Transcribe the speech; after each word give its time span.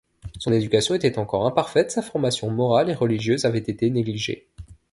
Son 0.39 0.51
éducation 0.51 0.95
était 0.95 1.19
encore 1.19 1.45
imparfaite, 1.45 1.91
sa 1.91 2.01
formation 2.01 2.49
morale 2.49 2.89
et 2.89 2.95
religieuse 2.95 3.45
avaient 3.45 3.59
été 3.59 3.87
négligée. 3.91 4.47